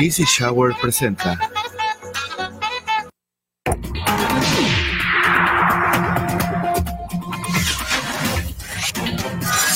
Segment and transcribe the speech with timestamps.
[0.00, 1.36] Easy Shower presenta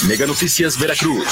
[0.06, 1.26] Mega Noticias Veracruz.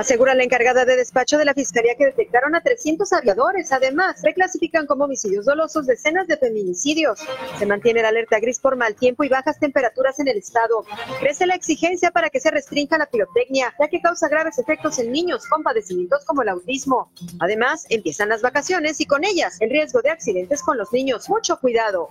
[0.00, 3.70] Asegura la encargada de despacho de la Fiscalía que detectaron a 300 aviadores.
[3.70, 7.20] Además, reclasifican como homicidios dolosos decenas de feminicidios.
[7.58, 10.86] Se mantiene la alerta gris por mal tiempo y bajas temperaturas en el estado.
[11.20, 15.12] Crece la exigencia para que se restrinja la pirotecnia, ya que causa graves efectos en
[15.12, 17.12] niños con padecimientos como el autismo.
[17.38, 21.28] Además, empiezan las vacaciones y con ellas el riesgo de accidentes con los niños.
[21.28, 22.08] Mucho cuidado.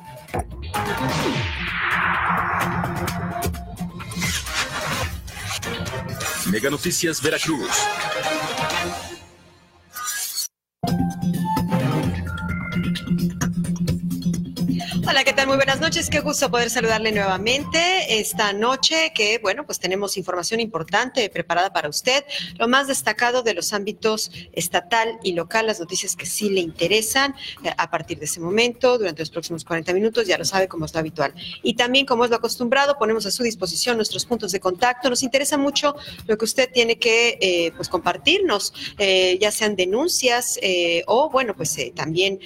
[6.49, 7.69] Mega Noticias Veracruz.
[15.09, 15.47] Hola, ¿qué tal?
[15.47, 16.07] Muy buenas noches.
[16.07, 21.89] Qué gusto poder saludarle nuevamente esta noche que, bueno, pues tenemos información importante preparada para
[21.89, 22.23] usted.
[22.59, 27.33] Lo más destacado de los ámbitos estatal y local, las noticias que sí le interesan
[27.63, 30.85] eh, a partir de ese momento, durante los próximos 40 minutos, ya lo sabe como
[30.85, 31.33] es habitual.
[31.63, 35.09] Y también, como es lo acostumbrado, ponemos a su disposición nuestros puntos de contacto.
[35.09, 35.95] Nos interesa mucho
[36.27, 40.59] lo que usted tiene que, eh, pues, compartirnos, eh, ya sean denuncias
[41.07, 42.39] o, bueno, pues también,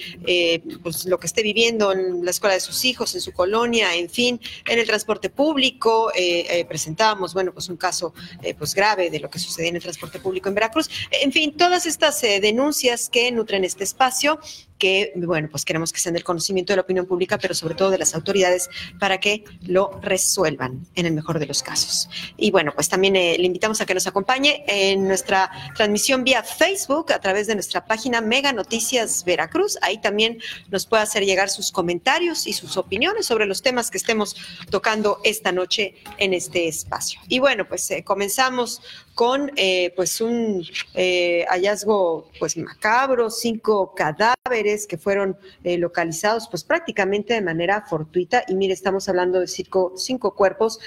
[0.82, 4.08] pues, lo que esté viviendo en la escuela de sus hijos, en su colonia, en
[4.08, 6.10] fin, en el transporte público.
[6.14, 9.76] Eh, eh, presentábamos, bueno, pues un caso eh, pues grave de lo que sucedía en
[9.76, 10.88] el transporte público en Veracruz.
[11.10, 14.40] En fin, todas estas denuncias que nutren este espacio
[14.84, 17.88] que, bueno, pues queremos que sean del conocimiento de la opinión pública, pero sobre todo
[17.88, 18.68] de las autoridades
[19.00, 22.10] para que lo resuelvan en el mejor de los casos.
[22.36, 27.14] Y bueno, pues también le invitamos a que nos acompañe en nuestra transmisión vía Facebook
[27.14, 29.78] a través de nuestra página Mega Noticias Veracruz.
[29.80, 33.96] Ahí también nos puede hacer llegar sus comentarios y sus opiniones sobre los temas que
[33.96, 34.36] estemos
[34.68, 37.20] tocando esta noche en este espacio.
[37.26, 38.82] Y bueno, pues comenzamos
[39.14, 40.64] con eh, pues un
[40.94, 48.44] eh, hallazgo pues macabro, cinco cadáveres que fueron eh, localizados pues prácticamente de manera fortuita.
[48.48, 50.80] Y mire, estamos hablando de cinco, cinco cuerpos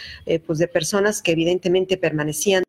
[0.46, 2.64] pues de personas que evidentemente permanecían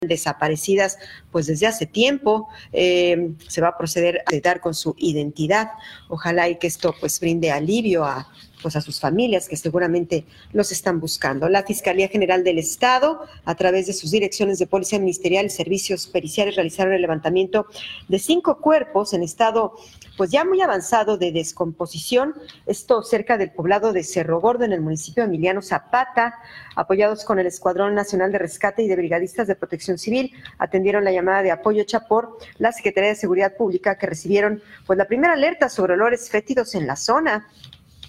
[0.00, 0.98] desaparecidas
[1.32, 2.48] pues desde hace tiempo.
[2.72, 5.70] Se va a proceder a dar con su identidad.
[6.08, 8.28] Ojalá y que esto pues brinde alivio a
[8.66, 11.48] pues a sus familias que seguramente los están buscando.
[11.48, 16.08] La Fiscalía General del Estado, a través de sus direcciones de Policía Ministerial y Servicios
[16.08, 17.66] Periciales, realizaron el levantamiento
[18.08, 19.74] de cinco cuerpos en estado
[20.16, 22.34] pues ya muy avanzado de descomposición,
[22.64, 26.34] esto cerca del poblado de Cerro Gordo en el municipio de Emiliano Zapata,
[26.74, 31.12] apoyados con el Escuadrón Nacional de Rescate y de Brigadistas de Protección Civil, atendieron la
[31.12, 35.34] llamada de apoyo hecha por la Secretaría de Seguridad Pública que recibieron pues la primera
[35.34, 37.46] alerta sobre olores fétidos en la zona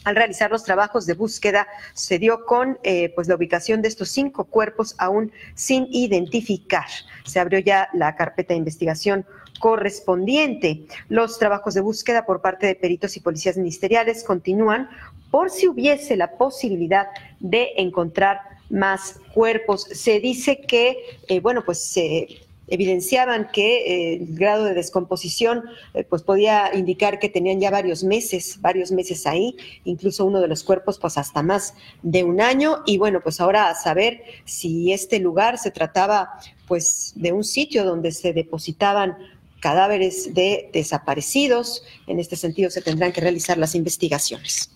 [0.08, 4.08] al realizar los trabajos de búsqueda, se dio con eh, pues la ubicación de estos
[4.08, 6.86] cinco cuerpos aún sin identificar.
[7.26, 9.26] Se abrió ya la carpeta de investigación
[9.60, 10.86] correspondiente.
[11.10, 14.90] Los trabajos de búsqueda por parte de peritos y policías ministeriales continúan
[15.30, 17.08] por si hubiese la posibilidad
[17.42, 18.40] de encontrar
[18.70, 19.90] más cuerpos.
[19.92, 25.64] Se dice que, eh, bueno, pues se evidenciaban que eh, el grado de descomposición
[25.94, 29.56] eh, pues podía indicar que tenían ya varios meses, varios meses ahí,
[29.86, 31.74] incluso uno de los cuerpos pues hasta más
[32.04, 37.14] de un año y bueno, pues ahora a saber si este lugar se trataba pues
[37.16, 39.18] de un sitio donde se depositaban
[39.60, 44.70] cadáveres de desaparecidos, en este sentido se tendrán que realizar las investigaciones.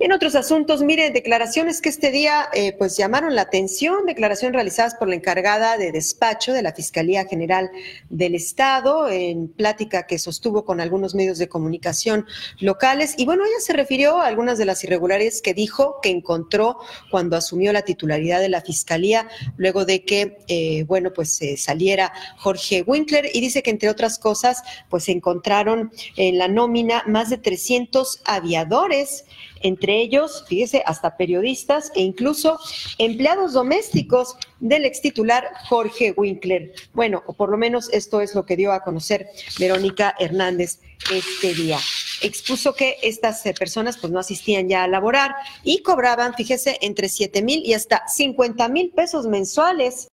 [0.00, 4.94] En otros asuntos, mire, declaraciones que este día eh, pues llamaron la atención, declaraciones realizadas
[4.94, 7.70] por la encargada de despacho de la Fiscalía General
[8.08, 12.24] del Estado en plática que sostuvo con algunos medios de comunicación
[12.60, 13.14] locales.
[13.18, 16.78] Y bueno, ella se refirió a algunas de las irregularidades que dijo que encontró
[17.10, 22.82] cuando asumió la titularidad de la Fiscalía, luego de que, eh, bueno, pues saliera Jorge
[22.86, 27.36] Winkler y dice que entre otras cosas, pues se encontraron en la nómina más de
[27.36, 29.26] 300 aviadores
[29.60, 32.58] entre ellos, fíjese, hasta periodistas e incluso
[32.98, 36.72] empleados domésticos del ex titular Jorge Winkler.
[36.92, 39.26] Bueno, o por lo menos esto es lo que dio a conocer
[39.58, 40.80] Verónica Hernández
[41.12, 41.78] este día.
[42.22, 45.34] Expuso que estas eh, personas pues no asistían ya a laborar
[45.64, 50.09] y cobraban, fíjese, entre 7 mil y hasta 50 mil pesos mensuales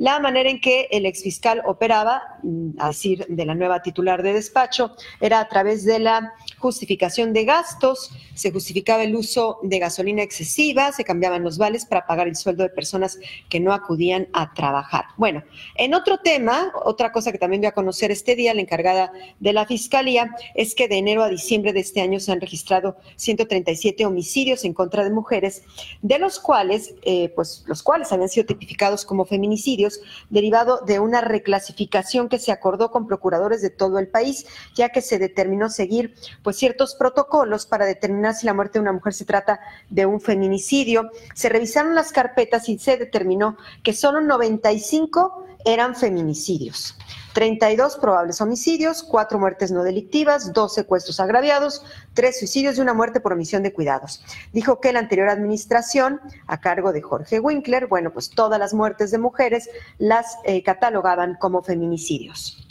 [0.00, 4.32] la manera en que el exfiscal operaba, mm, a decir de la nueva titular de
[4.32, 10.22] despacho, era a través de la justificación de gastos, se justificaba el uso de gasolina
[10.22, 13.18] excesiva, se cambiaban los vales para pagar el sueldo de personas
[13.50, 15.04] que no acudían a trabajar.
[15.18, 15.44] Bueno,
[15.74, 19.52] en otro tema, otra cosa que también voy a conocer este día, la encargada de
[19.52, 24.06] la Fiscalía, es que de enero a diciembre de este año se han registrado 137
[24.06, 25.62] homicidios en contra de mujeres,
[26.00, 29.89] de los cuales, eh, pues los cuales habían sido tipificados como feminicidios
[30.28, 35.00] derivado de una reclasificación que se acordó con procuradores de todo el país, ya que
[35.00, 39.24] se determinó seguir pues ciertos protocolos para determinar si la muerte de una mujer se
[39.24, 41.10] trata de un feminicidio.
[41.34, 46.96] Se revisaron las carpetas y se determinó que solo 95 eran feminicidios.
[47.32, 51.84] 32 probables homicidios, 4 muertes no delictivas, 2 secuestros agraviados,
[52.14, 54.24] 3 suicidios y una muerte por omisión de cuidados.
[54.52, 59.10] Dijo que la anterior administración, a cargo de Jorge Winkler, bueno, pues todas las muertes
[59.10, 62.66] de mujeres las eh, catalogaban como feminicidios.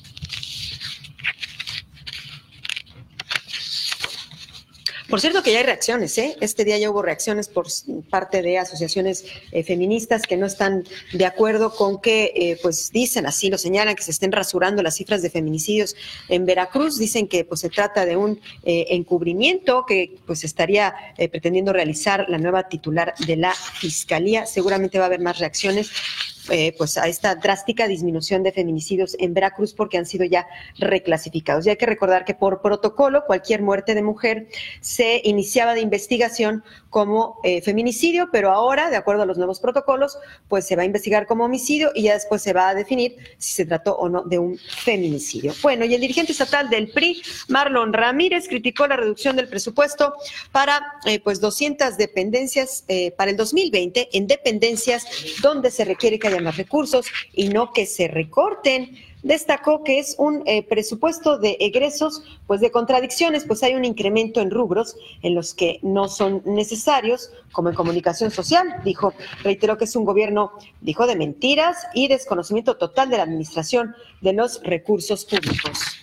[5.10, 6.38] Por cierto que ya hay reacciones, ¿eh?
[6.40, 7.66] Este día ya hubo reacciones por
[8.12, 10.84] parte de asociaciones eh, feministas que no están
[11.14, 14.96] de acuerdo con que, eh, pues dicen así, lo señalan, que se estén rasurando las
[14.96, 15.96] cifras de feminicidios
[16.28, 17.00] en Veracruz.
[17.00, 20.94] Dicen que pues se trata de un eh, encubrimiento que pues estaría
[21.32, 24.46] pretendiendo realizar la nueva titular de la Fiscalía.
[24.46, 25.90] Seguramente va a haber más reacciones
[26.50, 30.48] eh, pues a esta drástica disminución de feminicidios en Veracruz porque han sido ya
[30.78, 31.66] reclasificados.
[31.66, 34.48] Y hay que recordar que por protocolo cualquier muerte de mujer
[34.82, 40.18] se iniciaba de investigación como eh, feminicidio, pero ahora, de acuerdo a los nuevos protocolos,
[40.48, 43.54] pues se va a investigar como homicidio y ya después se va a definir si
[43.54, 45.54] se trató o no de un feminicidio.
[45.62, 50.16] Bueno, y el dirigente estatal del PRI, Marlon Ramírez, criticó la reducción del presupuesto
[50.52, 52.86] para eh, pues 200 dependencias
[53.18, 55.06] para el 2020 en dependencias
[55.42, 58.98] donde se requiere que haya más recursos y no que se recorten.
[59.24, 64.40] Destacó que es un eh, presupuesto de egresos, pues de contradicciones, pues hay un incremento
[64.40, 69.14] en rubros en los que no son necesarios, como en comunicación social, dijo.
[69.44, 74.34] Reiteró que es un gobierno, dijo, de mentiras y desconocimiento total de la administración de
[74.34, 76.00] los recursos públicos.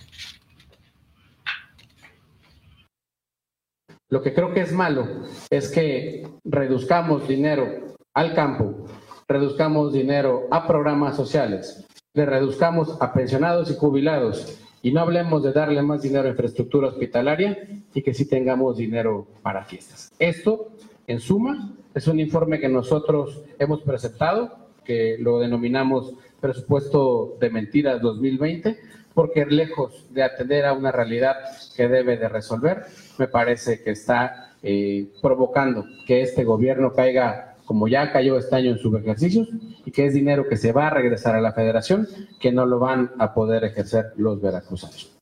[4.09, 8.87] Lo que creo que es malo es que reduzcamos dinero al campo
[9.29, 11.85] reduzcamos dinero a programas sociales,
[12.15, 16.89] le reduzcamos a pensionados y jubilados y no hablemos de darle más dinero a infraestructura
[16.89, 17.59] hospitalaria
[17.93, 20.13] y que sí tengamos dinero para fiestas.
[20.19, 20.69] Esto,
[21.07, 28.01] en suma, es un informe que nosotros hemos presentado, que lo denominamos presupuesto de mentiras
[28.01, 28.79] 2020,
[29.13, 31.37] porque lejos de atender a una realidad
[31.75, 32.85] que debe de resolver,
[33.19, 38.71] me parece que está eh, provocando que este gobierno caiga como ya cayó este año
[38.71, 39.49] en sus ejercicios
[39.85, 42.09] y que es dinero que se va a regresar a la federación,
[42.41, 45.13] que no lo van a poder ejercer los veracruzanos.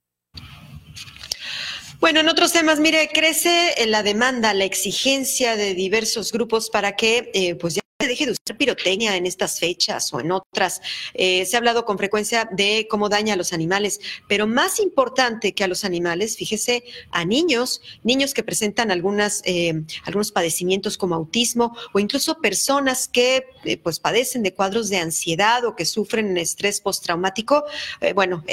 [2.01, 7.31] Bueno, en otros temas, mire, crece la demanda, la exigencia de diversos grupos para que
[7.33, 10.81] eh, pues ya deje de usar pirotecnia en estas fechas o en otras.
[11.15, 15.55] Eh, se ha hablado con frecuencia de cómo daña a los animales, pero más importante
[15.55, 21.15] que a los animales, fíjese, a niños, niños que presentan algunas, eh, algunos padecimientos como
[21.15, 26.37] autismo o incluso personas que eh, pues padecen de cuadros de ansiedad o que sufren
[26.39, 27.65] estrés postraumático.
[28.15, 28.45] bueno,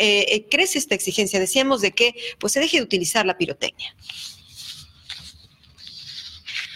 [0.49, 3.95] crece esta exigencia, decíamos, de que pues se deje de utilizar la pirotecnia.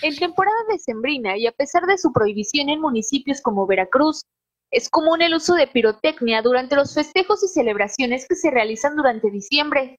[0.06, 4.22] En temporada decembrina y a pesar de su prohibición en municipios como Veracruz,
[4.70, 9.32] es común el uso de pirotecnia durante los festejos y celebraciones que se realizan durante
[9.32, 9.98] diciembre.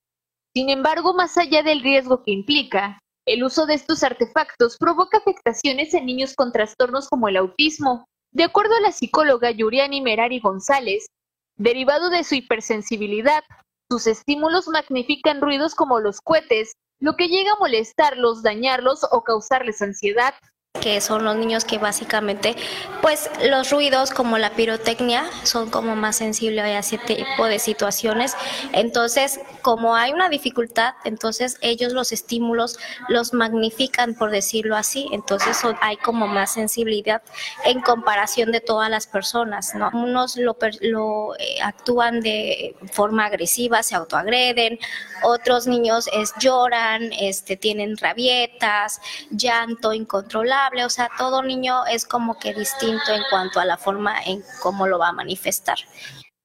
[0.54, 5.92] Sin embargo, más allá del riesgo que implica, el uso de estos artefactos provoca afectaciones
[5.92, 8.04] en niños con trastornos como el autismo.
[8.32, 11.08] De acuerdo a la psicóloga Yuriani Merari González,
[11.56, 13.42] derivado de su hipersensibilidad,
[13.90, 19.82] sus estímulos magnifican ruidos como los cohetes, lo que llega a molestarlos, dañarlos o causarles
[19.82, 20.34] ansiedad.
[20.76, 22.56] Que son los niños que básicamente,
[23.02, 28.34] pues los ruidos como la pirotecnia son como más sensibles a ese tipo de situaciones.
[28.72, 32.78] Entonces, como hay una dificultad, entonces ellos los estímulos
[33.08, 35.08] los magnifican, por decirlo así.
[35.12, 37.22] Entonces hay como más sensibilidad
[37.64, 39.74] en comparación de todas las personas.
[39.74, 39.90] ¿no?
[39.92, 44.78] Unos lo, lo eh, actúan de forma agresiva, se autoagreden,
[45.22, 52.38] otros niños es, lloran, este, tienen rabietas, llanto incontrolable, o sea, todo niño es como
[52.38, 55.78] que distinto en cuanto a la forma en cómo lo va a manifestar.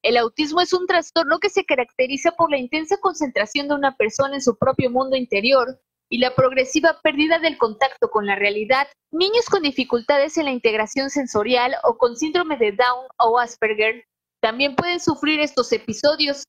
[0.04, 4.36] El autismo es un trastorno que se caracteriza por la intensa concentración de una persona
[4.36, 8.88] en su propio mundo interior y la progresiva pérdida del contacto con la realidad.
[9.12, 14.04] Niños con dificultades en la integración sensorial o con síndrome de Down o Asperger
[14.42, 16.44] también pueden sufrir estos episodios.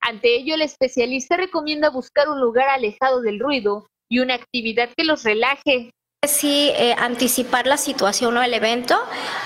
[0.00, 5.04] Ante ello, el especialista recomienda buscar un lugar alejado del ruido y una actividad que
[5.04, 5.90] los relaje,
[6.28, 8.96] Sí, eh, anticipar la situación o el evento,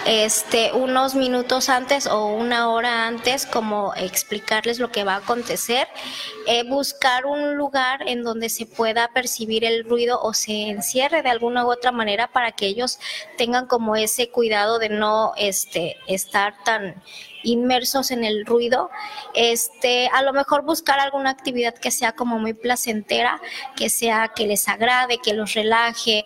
[0.04, 5.88] este, unos minutos antes o una hora antes, como explicarles lo que va a acontecer,
[6.46, 11.30] eh, buscar un lugar en donde se pueda percibir el ruido o se encierre de
[11.30, 12.98] alguna u otra manera para que ellos
[13.38, 17.02] tengan como ese cuidado de no, este, estar tan
[17.42, 18.90] inmersos en el ruido,
[19.34, 23.40] este, a lo mejor buscar alguna actividad que sea como muy placentera,
[23.76, 26.24] que sea que les agrade, que los relaje,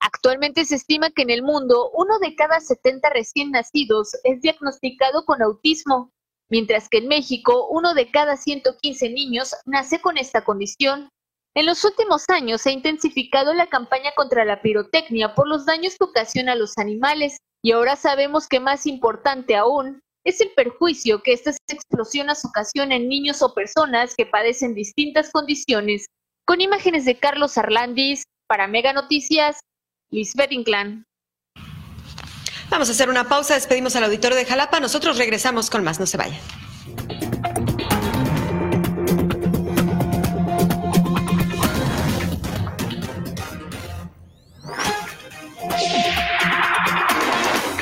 [0.00, 5.26] Actualmente se estima que en el mundo uno de cada 70 recién nacidos es diagnosticado
[5.26, 6.10] con autismo,
[6.48, 11.10] mientras que en México uno de cada 115 niños nace con esta condición.
[11.54, 15.96] En los últimos años se ha intensificado la campaña contra la pirotecnia por los daños
[15.98, 21.22] que ocasiona a los animales y ahora sabemos que más importante aún es el perjuicio
[21.22, 26.06] que estas explosiones ocasionan niños o personas que padecen distintas condiciones.
[26.46, 29.60] Con imágenes de Carlos Arlandis, para Mega Noticias,
[30.10, 31.06] Lisbeth Inclán.
[32.68, 36.06] Vamos a hacer una pausa, despedimos al auditorio de Jalapa, nosotros regresamos con más, no
[36.06, 36.40] se vayan.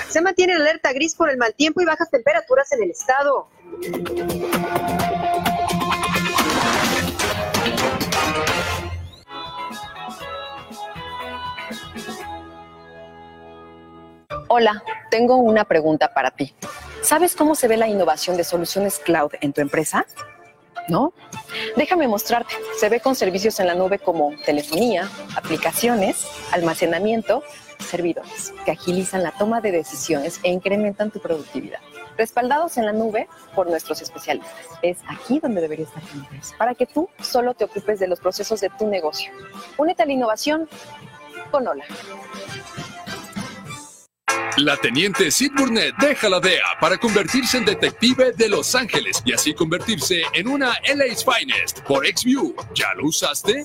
[0.09, 3.49] Se mantiene alerta gris por el mal tiempo y bajas temperaturas en el estado.
[14.51, 16.55] Hola, tengo una pregunta para ti.
[17.03, 20.07] ¿Sabes cómo se ve la innovación de soluciones cloud en tu empresa?
[20.89, 21.13] ¿No?
[21.77, 22.55] Déjame mostrarte.
[22.81, 27.43] Se ve con servicios en la nube como telefonía, aplicaciones, almacenamiento,
[27.79, 31.81] servidores, que agilizan la toma de decisiones e incrementan tu productividad.
[32.17, 34.65] Respaldados en la nube por nuestros especialistas.
[34.81, 38.19] Es aquí donde debería estar tu empresa, para que tú solo te ocupes de los
[38.19, 39.31] procesos de tu negocio.
[39.77, 40.71] Únete a la innovación
[41.51, 41.85] con Hola.
[44.57, 49.33] La teniente Sid Burnett deja la DEA para convertirse en detective de Los Ángeles y
[49.33, 52.55] así convertirse en una LA's Finest por XView.
[52.75, 53.65] ¿Ya lo usaste?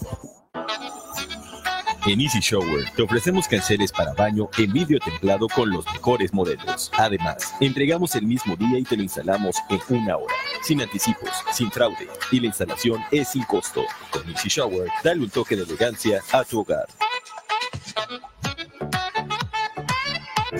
[2.05, 6.91] En Easy Shower te ofrecemos canceles para baño en vidrio templado con los mejores modelos.
[6.97, 11.71] Además, entregamos el mismo día y te lo instalamos en una hora, sin anticipos, sin
[11.71, 13.83] fraude y la instalación es sin costo.
[14.11, 16.87] Con Easy Shower, dale un toque de elegancia a tu hogar.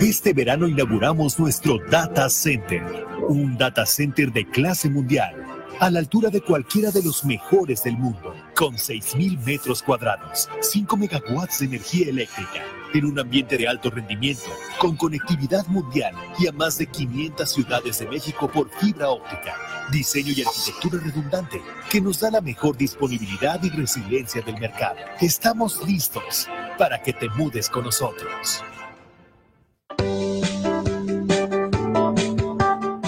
[0.00, 2.82] Este verano inauguramos nuestro Data Center,
[3.28, 5.36] un data center de clase mundial,
[5.78, 10.96] a la altura de cualquiera de los mejores del mundo, con 6.000 metros cuadrados, 5
[10.96, 16.52] megawatts de energía eléctrica, en un ambiente de alto rendimiento, con conectividad mundial y a
[16.52, 19.54] más de 500 ciudades de México por fibra óptica.
[19.92, 24.96] Diseño y arquitectura redundante que nos da la mejor disponibilidad y resiliencia del mercado.
[25.20, 26.48] Estamos listos
[26.78, 28.64] para que te mudes con nosotros.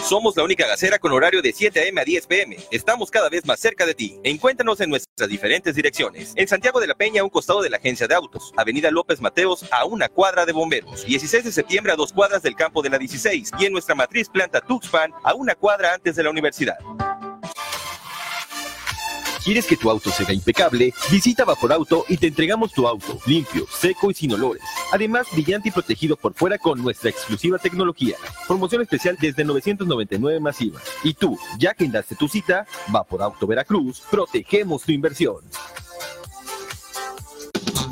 [0.07, 2.01] Somos la única gasera con horario de 7 a.m.
[2.01, 2.57] a 10 p.m.
[2.71, 4.21] Estamos cada vez más cerca de ti.
[4.23, 6.33] Encuéntranos en nuestras diferentes direcciones.
[6.37, 8.53] En Santiago de la Peña, a un costado de la agencia de autos.
[8.57, 11.05] Avenida López Mateos, a una cuadra de bomberos.
[11.05, 13.51] 16 de septiembre, a dos cuadras del campo de la 16.
[13.59, 16.79] Y en nuestra matriz planta Tuxpan, a una cuadra antes de la universidad.
[19.47, 20.93] ¿Quieres que tu auto sea impecable?
[21.09, 24.61] Visita Auto y te entregamos tu auto limpio, seco y sin olores.
[24.91, 28.17] Además, brillante y protegido por fuera con nuestra exclusiva tecnología.
[28.49, 30.81] Promoción especial desde 999 masiva.
[31.05, 32.67] Y tú, ya que daste tu cita,
[33.23, 35.37] Auto Veracruz, protegemos tu inversión.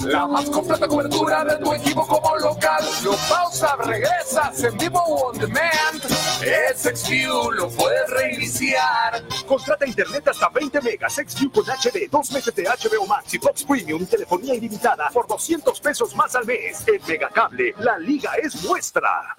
[0.05, 2.85] La más completa cobertura de tu equipo como local.
[3.03, 6.05] Lo pausa, regresas en vivo on demand.
[6.43, 9.23] Es XView, lo puedes reiniciar.
[9.47, 13.65] Contrata internet hasta 20 megas, XView con HD, dos meses de HBO Max y Fox
[13.65, 16.85] Premium telefonía ilimitada por 200 pesos más al mes.
[16.87, 19.37] En Megacable, la liga es nuestra.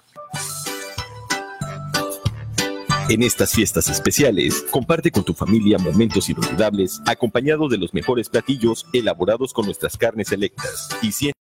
[3.08, 8.84] En estas fiestas especiales, comparte con tu familia momentos inolvidables acompañado de los mejores platillos
[8.92, 11.36] elaborados con nuestras carnes selectas y siente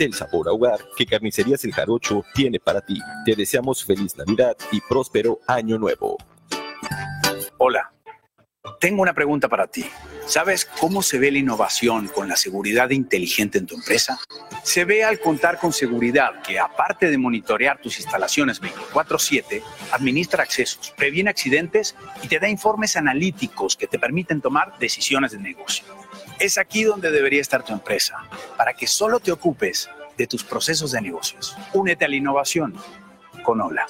[0.00, 2.98] el sabor a hogar que Carnicerías El Jarocho tiene para ti.
[3.24, 6.16] Te deseamos feliz Navidad y próspero año nuevo.
[7.58, 7.92] Hola,
[8.82, 9.86] tengo una pregunta para ti.
[10.26, 14.20] ¿Sabes cómo se ve la innovación con la seguridad inteligente en tu empresa?
[14.62, 20.92] Se ve al contar con seguridad que, aparte de monitorear tus instalaciones 24/7, administra accesos,
[20.96, 25.84] previene accidentes y te da informes analíticos que te permiten tomar decisiones de negocio.
[26.38, 28.16] Es aquí donde debería estar tu empresa,
[28.56, 31.56] para que solo te ocupes de tus procesos de negocios.
[31.72, 32.74] Únete a la innovación
[33.44, 33.86] con Hola.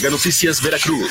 [0.00, 1.10] Mega Noticias Veracruz.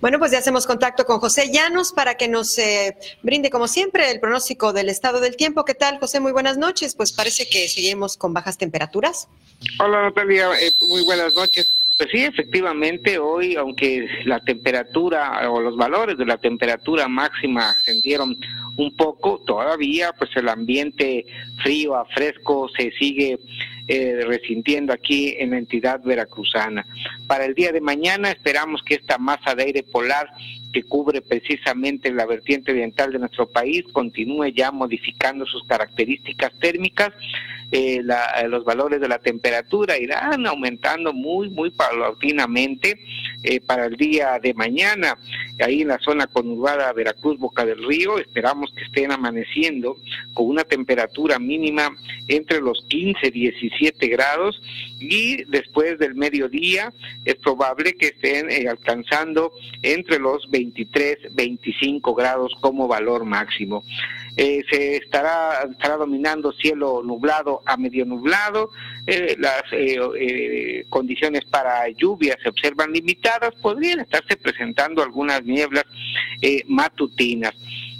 [0.00, 4.10] Bueno, pues ya hacemos contacto con José Llanos para que nos eh, brinde, como siempre,
[4.10, 5.64] el pronóstico del estado del tiempo.
[5.64, 6.18] ¿Qué tal, José?
[6.18, 6.96] Muy buenas noches.
[6.96, 9.28] Pues parece que seguimos con bajas temperaturas.
[9.78, 10.50] Hola, Natalia.
[10.60, 11.72] Eh, muy buenas noches.
[11.96, 18.36] Pues sí, efectivamente, hoy, aunque la temperatura o los valores de la temperatura máxima ascendieron
[18.76, 21.24] un poco, todavía pues el ambiente
[21.62, 23.38] frío a fresco se sigue
[23.88, 26.84] eh, resintiendo aquí en la entidad veracruzana.
[27.26, 30.28] Para el día de mañana esperamos que esta masa de aire polar
[30.74, 37.14] que cubre precisamente la vertiente oriental de nuestro país continúe ya modificando sus características térmicas
[37.72, 43.00] eh, la, los valores de la temperatura irán aumentando muy, muy paulatinamente
[43.42, 45.18] eh, para el día de mañana.
[45.60, 49.96] Ahí en la zona conurbada Veracruz, Boca del Río, esperamos que estén amaneciendo
[50.34, 51.96] con una temperatura mínima
[52.28, 54.60] entre los 15 y 17 grados
[54.98, 56.92] y después del mediodía
[57.24, 63.84] es probable que estén eh, alcanzando entre los 23, 25 grados como valor máximo.
[64.38, 68.70] Eh, se estará, estará dominando cielo nublado a medio nublado,
[69.06, 75.84] eh, las eh, condiciones para lluvia se observan limitadas, podrían estarse presentando algunas nieblas
[76.66, 77.54] matutinas.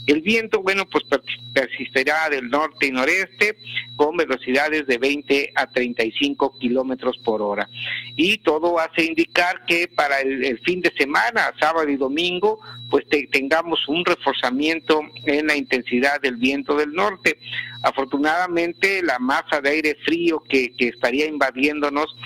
[0.07, 1.05] El viento, bueno, pues
[1.53, 3.57] persistirá del norte y noreste
[3.97, 7.69] con velocidades de 20 a 35 kilómetros por hora.
[8.15, 13.89] Y todo hace indicar que para el, fin de semana, sábado y domingo, pues tengamos
[13.89, 17.39] un reforzamiento en la intensidad del viento del norte.
[17.83, 22.17] Afortunadamente, la masa de aire frío que, que estaría invadiéndonos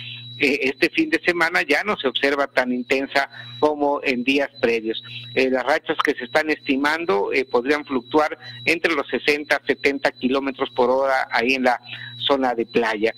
[0.41, 5.03] eh, este fin de semana ya no se observa tan intensa como en días previos.
[5.35, 10.11] Eh, las rachas que se están estimando eh, podrían fluctuar entre los 60 a 70
[10.13, 11.79] kilómetros por hora ahí en la
[12.17, 13.15] zona de playa.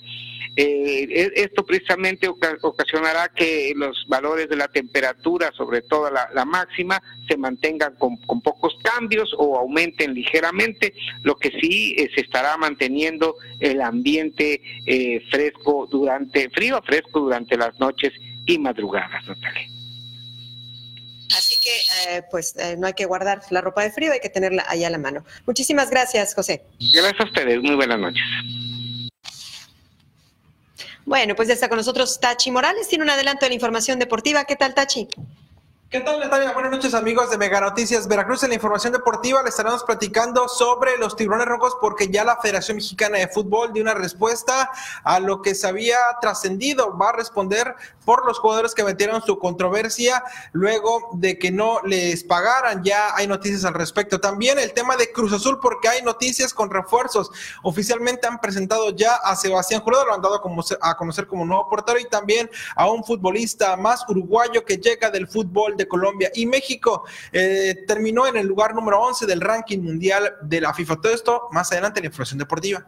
[0.55, 7.01] Eh, e-, esto precisamente ocasionará que los valores de la temperatura, sobre todo la, máxima,
[7.27, 13.35] se mantengan con, pocos cambios o aumenten ligeramente, lo que sí eh, se estará manteniendo
[13.59, 18.13] el ambiente eh, fresco durante, frío fresco durante las noches
[18.45, 19.67] y madrugadas, Natalia.
[21.35, 24.87] Así que, pues, no hay que guardar la ropa de frío, hay que tenerla allá
[24.87, 25.25] a la mano.
[25.47, 26.61] Muchísimas gracias, José.
[26.93, 28.21] Gracias a ustedes, muy buenas noches.
[31.05, 34.45] Bueno, pues ya está con nosotros Tachi Morales, tiene un adelanto de la información deportiva.
[34.45, 35.07] ¿Qué tal, Tachi?
[35.93, 36.51] ¿Qué tal, Natalia?
[36.53, 38.41] Buenas noches, amigos de Mega Noticias Veracruz.
[38.41, 42.77] En la información deportiva le estaremos platicando sobre los tiburones rojos porque ya la Federación
[42.77, 44.71] Mexicana de Fútbol dio una respuesta
[45.03, 46.97] a lo que se había trascendido.
[46.97, 47.75] Va a responder
[48.05, 52.83] por los jugadores que metieron su controversia luego de que no les pagaran.
[52.83, 54.19] Ya hay noticias al respecto.
[54.19, 57.29] También el tema de Cruz Azul porque hay noticias con refuerzos.
[57.61, 60.41] Oficialmente han presentado ya a Sebastián Jurado, lo han dado
[60.81, 65.27] a conocer como nuevo portero y también a un futbolista más uruguayo que llega del
[65.27, 67.03] fútbol de Colombia y México.
[67.31, 71.01] Eh, terminó en el lugar número 11 del ranking mundial de la FIFA.
[71.01, 72.85] Todo esto más adelante en la información deportiva.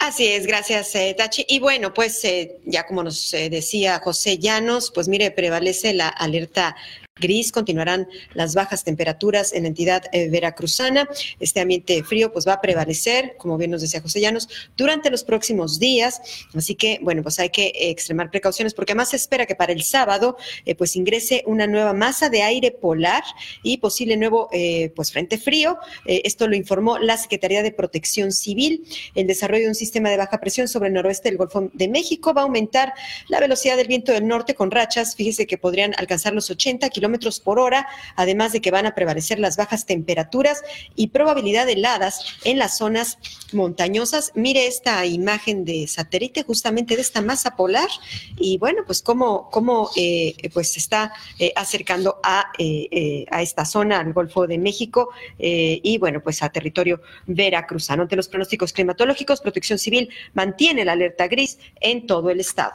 [0.00, 1.44] Así es, gracias eh, Tachi.
[1.48, 6.74] Y bueno, pues eh, ya como nos decía José Llanos, pues mire, prevalece la alerta
[7.20, 7.52] gris.
[7.52, 11.08] Continuarán las bajas temperaturas en la entidad eh, veracruzana.
[11.38, 15.24] Este ambiente frío pues va a prevalecer, como bien nos decía José Llanos, durante los
[15.24, 16.20] próximos días.
[16.54, 19.72] Así que, bueno, pues hay que eh, extremar precauciones porque además se espera que para
[19.72, 23.22] el sábado eh, pues ingrese una nueva masa de aire polar
[23.62, 24.48] y posible nuevo
[24.94, 25.78] pues frente frío.
[26.06, 28.84] esto lo informó la Secretaría de Protección Civil.
[29.14, 32.32] El desarrollo de un sistema de baja presión sobre el noroeste del Golfo de México
[32.32, 32.94] va a aumentar
[33.28, 35.14] la velocidad del viento del norte con rachas.
[35.16, 37.09] Fíjese que podrían alcanzar los 80 kilómetros
[37.40, 40.62] por hora, además de que van a prevalecer las bajas temperaturas
[40.94, 43.18] y probabilidad de heladas en las zonas
[43.52, 44.32] montañosas.
[44.34, 47.88] Mire esta imagen de satélite justamente de esta masa polar
[48.36, 53.64] y bueno, pues cómo, cómo eh, pues se está eh, acercando a, eh, a esta
[53.64, 58.02] zona, al Golfo de México y bueno, pues a territorio veracruzano.
[58.02, 62.72] Ante los pronósticos climatológicos, Protección Civil mantiene la alerta gris en todo el estado.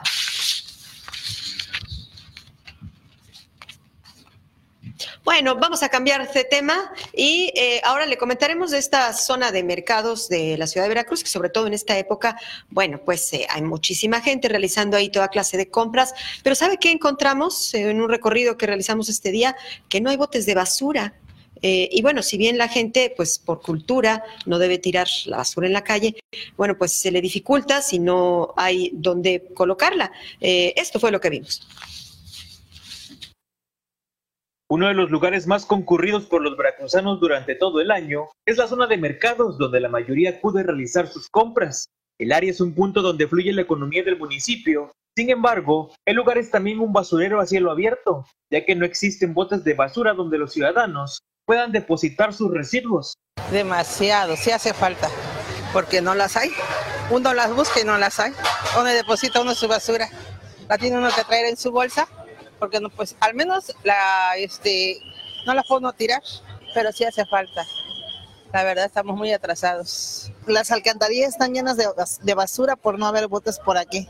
[5.26, 9.64] Bueno, vamos a cambiar de tema y eh, ahora le comentaremos de esta zona de
[9.64, 12.38] mercados de la ciudad de Veracruz, que sobre todo en esta época,
[12.70, 16.92] bueno, pues eh, hay muchísima gente realizando ahí toda clase de compras, pero ¿sabe qué
[16.92, 19.56] encontramos en un recorrido que realizamos este día?
[19.88, 21.14] Que no hay botes de basura.
[21.60, 25.66] Eh, y bueno, si bien la gente, pues por cultura, no debe tirar la basura
[25.66, 26.14] en la calle,
[26.56, 30.12] bueno, pues se le dificulta si no hay dónde colocarla.
[30.38, 31.66] esto fue lo que vimos.
[34.68, 38.66] Uno de los lugares más concurridos por los veracruzanos durante todo el año es la
[38.66, 41.86] zona de mercados donde la mayoría acude a realizar sus compras.
[42.18, 44.90] El área es un punto donde fluye la economía del municipio.
[45.16, 49.34] Sin embargo, el lugar es también un basurero a cielo abierto, ya que no existen
[49.34, 53.14] botes de basura donde los ciudadanos puedan depositar sus residuos.
[53.52, 55.08] Demasiado, sí hace falta,
[55.72, 56.50] porque no las hay.
[57.10, 58.32] Uno las busca y no las hay.
[58.74, 60.08] ¿Dónde deposita uno su basura?
[60.68, 62.08] La tiene uno que traer en su bolsa
[62.58, 64.98] porque no, pues al menos la, este,
[65.46, 66.22] no la puedo tirar,
[66.74, 67.64] pero sí hace falta.
[68.52, 70.32] La verdad estamos muy atrasados.
[70.46, 71.86] Las alcantarillas están llenas de,
[72.22, 74.06] de basura por no haber botes por aquí.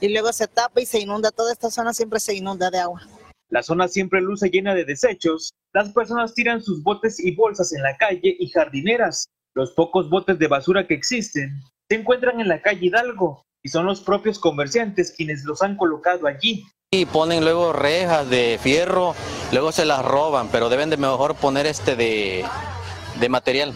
[0.00, 3.00] Y luego se tapa y se inunda, toda esta zona siempre se inunda de agua.
[3.48, 5.52] La zona siempre luce llena de desechos.
[5.72, 9.28] Las personas tiran sus botes y bolsas en la calle y jardineras.
[9.54, 13.86] Los pocos botes de basura que existen se encuentran en la calle Hidalgo y son
[13.86, 16.64] los propios comerciantes quienes los han colocado allí.
[16.96, 19.16] Y ponen luego rejas de fierro,
[19.50, 22.44] luego se las roban, pero deben de mejor poner este de,
[23.18, 23.74] de material.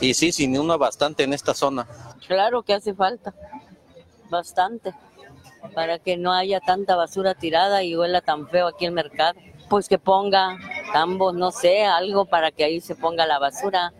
[0.00, 1.88] Y sí, sin uno bastante en esta zona.
[2.28, 3.34] Claro que hace falta,
[4.30, 4.94] bastante,
[5.74, 9.40] para que no haya tanta basura tirada y huela tan feo aquí el mercado.
[9.68, 10.56] Pues que ponga
[10.94, 13.92] ambos, no sé, algo para que ahí se ponga la basura.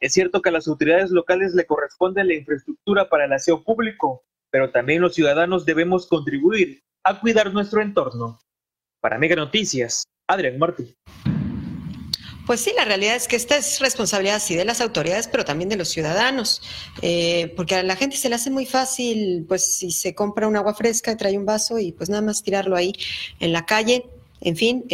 [0.00, 4.24] Es cierto que a las autoridades locales le corresponde la infraestructura para el aseo público,
[4.50, 8.38] pero también los ciudadanos debemos contribuir a cuidar nuestro entorno.
[9.00, 10.94] Para Mega Noticias, Adrián Martí.
[12.48, 15.68] Pues sí, la realidad es que esta es responsabilidad sí de las autoridades, pero también
[15.68, 16.62] de los ciudadanos,
[17.02, 20.56] eh, porque a la gente se le hace muy fácil, pues si se compra un
[20.56, 22.94] agua fresca, trae un vaso y pues nada más tirarlo ahí
[23.38, 24.06] en la calle,
[24.40, 24.84] en fin,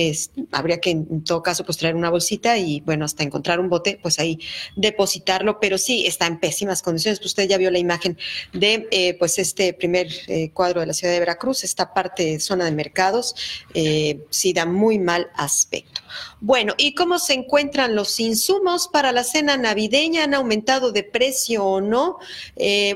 [0.52, 3.98] habría que en todo caso pues traer una bolsita y bueno, hasta encontrar un bote,
[4.02, 4.38] pues ahí
[4.76, 7.18] depositarlo, pero sí está en pésimas condiciones.
[7.18, 8.18] Pues, usted ya vio la imagen
[8.52, 12.64] de eh, pues este primer eh, cuadro de la ciudad de Veracruz, esta parte zona
[12.64, 13.34] de mercados,
[13.74, 16.00] eh, sí da muy mal aspecto.
[16.40, 20.24] Bueno, ¿y cómo se encuentran los insumos para la cena navideña?
[20.24, 22.18] ¿Han aumentado de precio o no?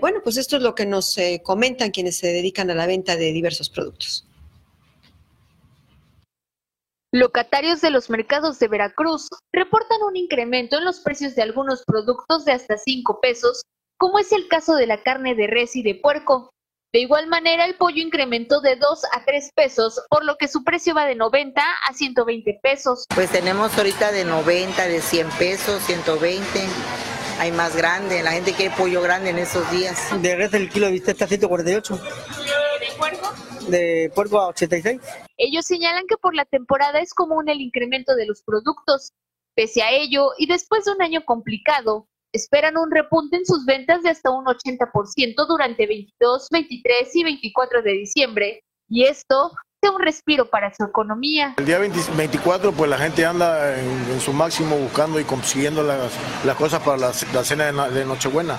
[0.00, 3.32] bueno, pues esto es lo que nos comentan quienes se dedican a la venta de
[3.32, 4.27] diversos productos.
[7.12, 12.44] Locatarios de los mercados de Veracruz reportan un incremento en los precios de algunos productos
[12.44, 13.62] de hasta 5 pesos,
[13.96, 16.50] como es el caso de la carne de res y de puerco.
[16.92, 20.64] De igual manera, el pollo incrementó de 2 a 3 pesos, por lo que su
[20.64, 23.06] precio va de 90 a 120 pesos.
[23.14, 26.44] Pues tenemos ahorita de 90, de 100 pesos, 120.
[27.38, 29.98] Hay más grande, la gente quiere pollo grande en esos días.
[30.20, 31.96] De res el kilo de bistec está 148.
[31.96, 33.32] ¿De puerco?
[33.68, 35.00] De puerco a 86.
[35.36, 39.12] Ellos señalan que por la temporada es común el incremento de los productos.
[39.54, 44.02] Pese a ello, y después de un año complicado, esperan un repunte en sus ventas
[44.02, 50.00] de hasta un 80% durante 22, 23 y 24 de diciembre, y esto sea un
[50.00, 51.54] respiro para su economía.
[51.58, 56.82] El día 24, pues la gente anda en, su máximo buscando y consiguiendo las, cosas
[56.82, 58.58] para la, cena de Nochebuena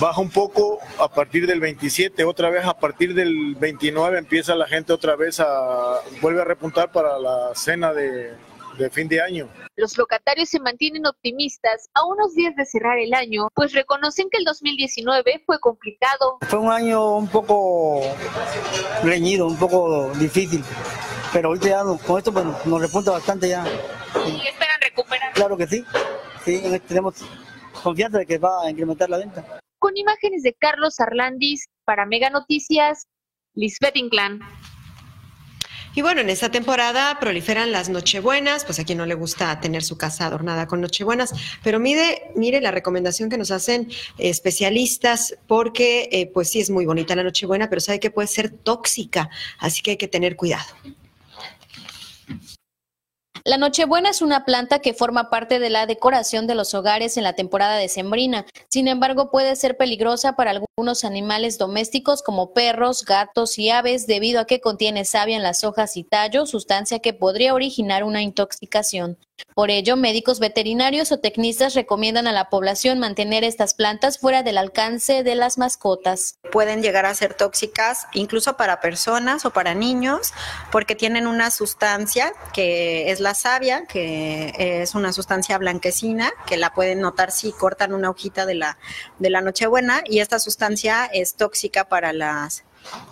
[0.00, 4.66] baja un poco a partir del 27, otra vez a partir del 29 empieza la
[4.66, 8.34] gente otra vez a, vuelve a repuntar para la cena de,
[8.78, 9.48] de fin de año.
[9.76, 14.38] Los locatarios se mantienen optimistas a unos días de cerrar el año, pues reconocen que
[14.38, 16.38] el 2019 fue complicado.
[16.42, 18.00] Fue un año un poco
[19.02, 20.64] reñido, un poco difícil
[21.32, 23.64] Pero ahorita ya con esto pues, nos repunta bastante ya.
[24.26, 25.32] ¿Y esperan recuperar?
[25.32, 25.84] Claro que sí.
[26.44, 27.14] Sí, tenemos
[27.82, 29.44] confianza de que va a incrementar la venta.
[29.78, 33.06] Con imágenes de Carlos Arlandis para Mega Noticias,
[33.54, 34.40] Lisbeth Inclán.
[35.96, 39.84] Y bueno, en esta temporada proliferan las nochebuenas, pues a quien no le gusta tener
[39.84, 41.32] su casa adornada con nochebuenas,
[41.62, 46.84] pero mire, mire la recomendación que nos hacen especialistas, porque eh, pues sí es muy
[46.84, 50.64] bonita la nochebuena, pero sabe que puede ser tóxica, así que hay que tener cuidado.
[53.46, 57.24] La Nochebuena es una planta que forma parte de la decoración de los hogares en
[57.24, 58.46] la temporada decembrina.
[58.70, 64.40] Sin embargo, puede ser peligrosa para algunos animales domésticos como perros, gatos y aves debido
[64.40, 69.18] a que contiene savia en las hojas y tallos, sustancia que podría originar una intoxicación.
[69.54, 74.58] Por ello, médicos veterinarios o tecnistas recomiendan a la población mantener estas plantas fuera del
[74.58, 76.38] alcance de las mascotas.
[76.52, 80.32] pueden llegar a ser tóxicas incluso para personas o para niños
[80.70, 86.72] porque tienen una sustancia que es la savia, que es una sustancia blanquecina que la
[86.72, 88.78] pueden notar si cortan una hojita de la,
[89.18, 92.64] de la Nochebuena y esta sustancia es tóxica para las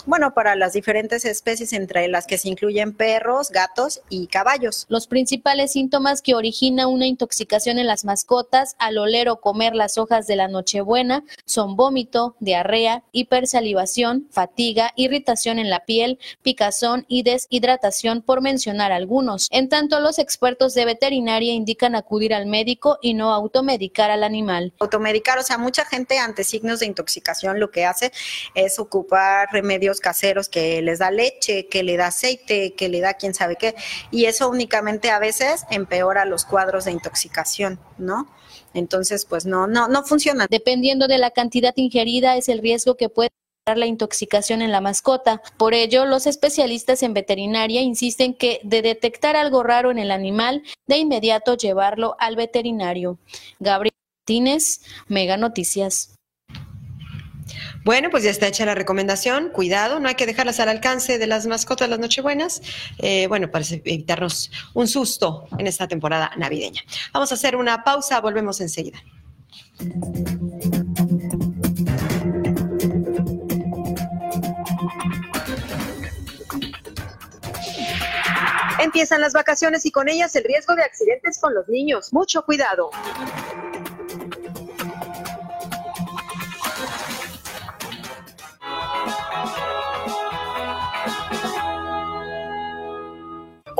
[0.07, 4.87] bueno, para las diferentes especies entre las que se incluyen perros, gatos y caballos.
[4.89, 9.99] Los principales síntomas que origina una intoxicación en las mascotas al oler o comer las
[9.99, 17.23] hojas de la Nochebuena son vómito, diarrea, hipersalivación, fatiga, irritación en la piel, picazón y
[17.23, 19.49] deshidratación, por mencionar algunos.
[19.51, 24.73] En tanto, los expertos de veterinaria indican acudir al médico y no automedicar al animal.
[24.81, 28.13] Automedicar, o sea, mucha gente ante signos de intoxicación lo que hace
[28.55, 33.15] es ocupar remedios caseros que les da leche, que le da aceite, que le da
[33.15, 33.75] quién sabe qué,
[34.11, 38.29] y eso únicamente a veces empeora los cuadros de intoxicación, ¿no?
[38.75, 40.47] Entonces, pues no, no, no funciona.
[40.51, 43.31] Dependiendo de la cantidad ingerida es el riesgo que puede
[43.77, 45.41] la intoxicación en la mascota.
[45.57, 50.65] Por ello, los especialistas en veterinaria insisten que de detectar algo raro en el animal,
[50.89, 53.19] de inmediato llevarlo al veterinario.
[53.61, 56.17] Gabriel Martínez, Mega Noticias.
[57.85, 59.51] Bueno, pues ya está hecha la recomendación.
[59.51, 62.63] Cuidado, no hay que dejarlas al alcance de las mascotas las Nochebuenas.
[62.99, 66.83] Eh, bueno, para evitarnos un susto en esta temporada navideña.
[67.13, 69.03] Vamos a hacer una pausa, volvemos enseguida.
[78.81, 82.13] Empiezan las vacaciones y con ellas el riesgo de accidentes con los niños.
[82.13, 82.91] Mucho cuidado.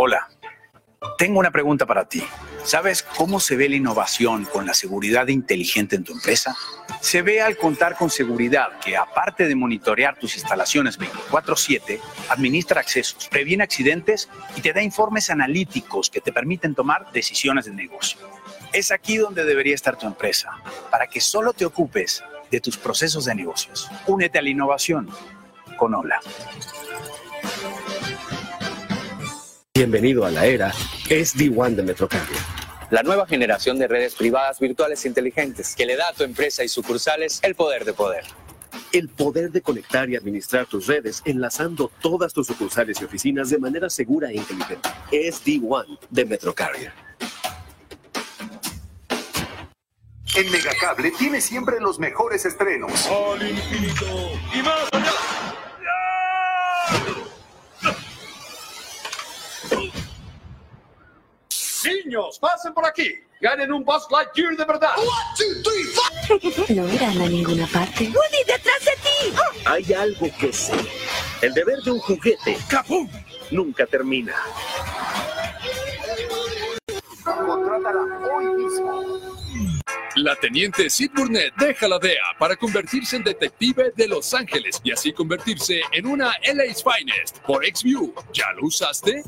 [0.05, 0.29] Hola,
[1.17, 2.25] tengo una pregunta para ti.
[2.65, 6.57] ¿Sabes cómo se ve la innovación con la seguridad inteligente en tu empresa?
[7.01, 13.29] Se ve al contar con seguridad que, aparte de monitorear tus instalaciones 24/7, administra accesos,
[13.29, 18.29] previene accidentes y te da informes analíticos que te permiten tomar decisiones de negocio.
[18.73, 20.51] Es aquí donde debería estar tu empresa,
[20.91, 23.89] para que solo te ocupes de tus procesos de negocios.
[24.09, 25.09] Únete a la innovación
[25.77, 26.21] con Hola.
[29.75, 30.71] Bienvenido a la era
[31.09, 32.37] SD-WAN de Metrocable.
[32.91, 36.69] La nueva generación de redes privadas virtuales inteligentes que le da a tu empresa y
[36.69, 38.23] sucursales el poder de poder.
[38.93, 43.59] El poder de conectar y administrar tus redes enlazando todas tus sucursales y oficinas de
[43.59, 44.91] manera segura e inteligente.
[45.11, 46.93] SD-WAN de Metrocarrier.
[50.37, 53.07] En Megacable tiene siempre los mejores estrenos.
[53.07, 54.05] Al infinito
[54.53, 55.13] y más allá.
[62.13, 63.09] Niños, pasen por aquí.
[63.41, 64.91] Ganen un Buzz Lightyear de verdad.
[66.69, 68.05] No irán a ninguna parte.
[68.05, 69.35] ¡Woody, detrás de ti!
[69.65, 70.75] Hay algo que sé.
[71.41, 73.09] El deber de un juguete ¡capum!
[73.51, 74.35] nunca termina.
[77.25, 79.03] Contrátala hoy mismo.
[80.17, 84.93] La teniente Sid Burnett deja la DEA para convertirse en detective de Los Ángeles y
[84.93, 88.13] así convertirse en una LA's Finest por XView.
[88.35, 89.23] ¿Ya lo usaste?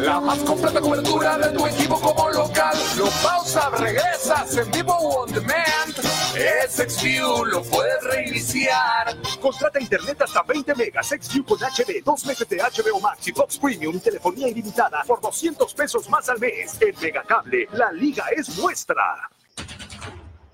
[0.00, 2.76] La más completa cobertura de tu equipo como local.
[2.98, 5.96] Lo pausa, regresas en vivo on demand.
[6.36, 9.16] Es XView, lo puedes reiniciar.
[9.40, 13.58] Contrata internet hasta 20 megas, XView con HD, 2 meses de HBO Max y Fox
[13.58, 16.76] Premium y telefonía ilimitada por 200 pesos más al mes.
[16.80, 19.30] En Megacable, la liga es nuestra.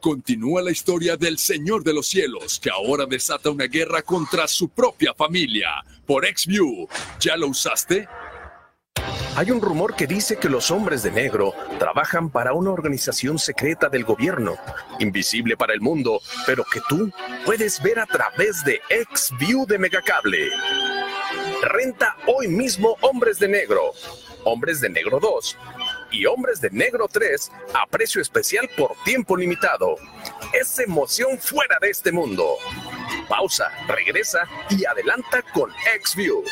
[0.01, 4.69] Continúa la historia del Señor de los Cielos, que ahora desata una guerra contra su
[4.69, 5.69] propia familia.
[6.07, 6.89] Por XView,
[7.21, 8.09] ¿ya lo usaste?
[9.35, 13.89] Hay un rumor que dice que los hombres de negro trabajan para una organización secreta
[13.89, 14.57] del gobierno,
[14.99, 17.11] invisible para el mundo, pero que tú
[17.47, 18.83] puedes ver a través de
[19.15, 20.51] XView de Megacable.
[21.63, 23.93] Renta hoy mismo Hombres de Negro,
[24.45, 25.57] Hombres de Negro 2
[26.11, 29.97] y Hombres de Negro 3 a precio especial por tiempo limitado.
[30.53, 32.59] Es emoción fuera de este mundo.
[33.31, 35.71] Pausa, regresa y adelanta con
[36.05, 36.45] XView.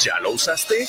[0.00, 0.86] ¿Ya lo usaste?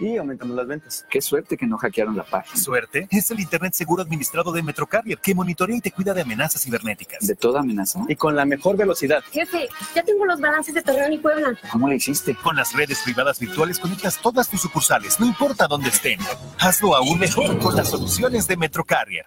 [0.00, 1.06] Y aumentamos las ventas.
[1.08, 2.56] Qué suerte que no hackearon la página.
[2.56, 6.62] Suerte es el Internet seguro administrado de Metrocarrier que monitorea y te cuida de amenazas
[6.62, 7.26] cibernéticas.
[7.26, 8.00] De toda amenaza.
[8.08, 9.22] Y con la mejor velocidad.
[9.32, 11.58] Jefe, ya tengo los balances de Torreón y Puebla.
[11.72, 12.34] ¿Cómo le hiciste?
[12.34, 16.18] Con las redes privadas virtuales conectas todas tus sucursales, no importa dónde estén.
[16.58, 19.26] Hazlo aún mejor con las soluciones de Metrocarrier.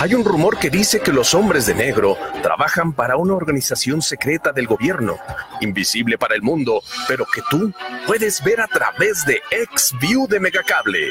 [0.00, 4.52] Hay un rumor que dice que los hombres de negro trabajan para una organización secreta
[4.52, 5.18] del gobierno,
[5.60, 7.72] invisible para el mundo, pero que tú
[8.06, 9.40] puedes ver a través de
[9.74, 11.10] XView de Megacable.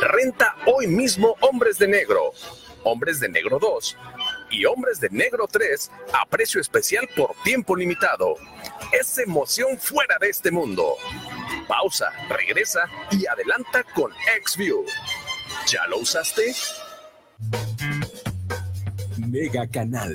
[0.00, 2.32] Renta hoy mismo Hombres de Negro,
[2.84, 3.96] Hombres de Negro 2
[4.50, 8.36] y Hombres de Negro 3 a precio especial por tiempo limitado.
[8.92, 10.96] Es emoción fuera de este mundo.
[11.66, 14.12] Pausa, regresa y adelanta con
[14.44, 14.84] XView.
[15.66, 16.54] ¿Ya lo usaste?
[19.32, 20.12] Mega Canal.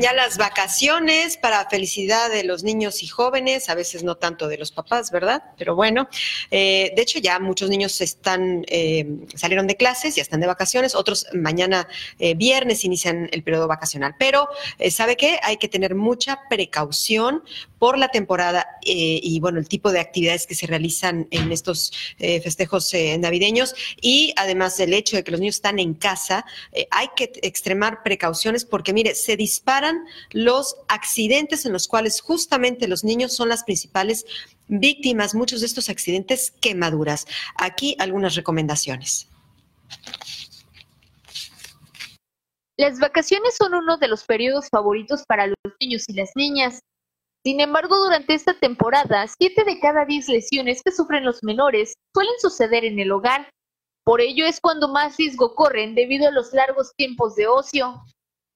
[0.00, 4.58] Ya las vacaciones para felicidad de los niños y jóvenes, a veces no tanto de
[4.58, 5.44] los papás, ¿verdad?
[5.56, 6.08] Pero bueno,
[6.50, 10.96] eh, de hecho ya muchos niños están eh, salieron de clases, ya están de vacaciones,
[10.96, 11.86] otros mañana
[12.18, 14.16] eh, viernes inician el periodo vacacional.
[14.18, 14.48] Pero
[14.90, 15.38] ¿sabe qué?
[15.44, 17.44] Hay que tener mucha precaución
[17.78, 22.92] por la temporada y bueno, el tipo de actividades que se realizan en estos festejos
[23.18, 26.46] navideños y además el hecho de que los niños están en casa,
[26.90, 29.36] hay que extremar precauciones porque mire, se
[30.30, 34.24] los accidentes en los cuales justamente los niños son las principales
[34.68, 37.26] víctimas, muchos de estos accidentes quemaduras.
[37.56, 39.28] Aquí algunas recomendaciones.
[42.76, 46.80] Las vacaciones son uno de los periodos favoritos para los niños y las niñas.
[47.44, 52.34] Sin embargo, durante esta temporada, 7 de cada 10 lesiones que sufren los menores suelen
[52.40, 53.48] suceder en el hogar.
[54.02, 58.02] Por ello es cuando más riesgo corren debido a los largos tiempos de ocio.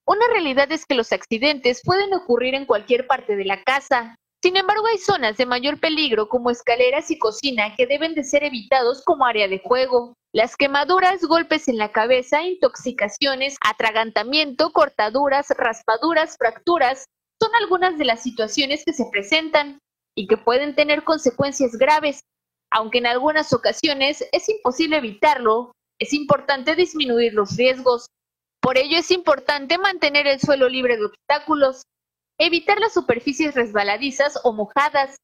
[0.09, 4.17] Una realidad es que los accidentes pueden ocurrir en cualquier parte de la casa.
[4.43, 8.43] Sin embargo, hay zonas de mayor peligro como escaleras y cocina que deben de ser
[8.43, 10.15] evitados como área de juego.
[10.33, 17.05] Las quemaduras, golpes en la cabeza, intoxicaciones, atragantamiento, cortaduras, raspaduras, fracturas,
[17.39, 19.79] son algunas de las situaciones que se presentan
[20.17, 22.21] y que pueden tener consecuencias graves.
[22.71, 28.07] Aunque en algunas ocasiones es imposible evitarlo, es importante disminuir los riesgos.
[28.69, 31.85] Por ello es importante mantener el suelo libre de obstáculos,
[32.39, 35.17] evitar las superficies resbaladizas o mojadas,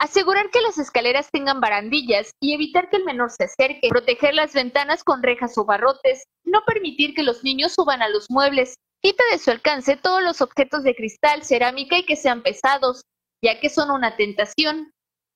[0.00, 4.54] asegurar que las escaleras tengan barandillas y evitar que el menor se acerque, proteger las
[4.54, 9.22] ventanas con rejas o barrotes, no permitir que los niños suban a los muebles, quita
[9.30, 13.02] de su alcance todos los objetos de cristal, cerámica y que sean pesados,
[13.44, 14.90] ya que son una tentación,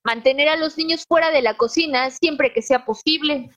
[0.06, 3.50] mantener a los niños fuera de la cocina siempre que sea posible,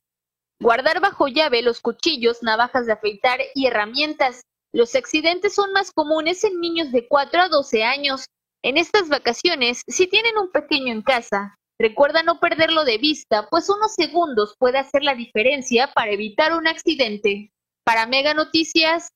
[0.61, 4.41] guardar bajo llave los cuchillos, navajas de afeitar y herramientas,
[4.73, 8.25] los accidentes son más comunes en niños de 4 a 12 años.
[8.63, 13.69] En estas vacaciones, si tienen un pequeño en casa, recuerda no perderlo de vista, pues
[13.69, 17.51] unos segundos puede hacer la diferencia para evitar un accidente.
[17.85, 19.09] Para Mega Noticias,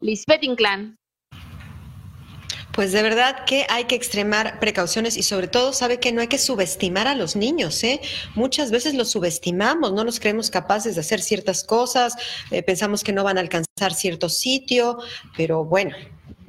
[0.00, 0.96] Lisbeth Inclán.
[2.80, 6.28] Pues de verdad que hay que extremar precauciones y sobre todo sabe que no hay
[6.28, 8.00] que subestimar a los niños, ¿eh?
[8.34, 12.14] Muchas veces los subestimamos, no nos creemos capaces de hacer ciertas cosas,
[12.50, 14.96] eh, pensamos que no van a alcanzar cierto sitio,
[15.36, 15.94] pero bueno,